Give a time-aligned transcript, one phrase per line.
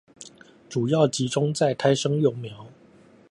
[0.67, 2.65] 主要集中在胎生幼苗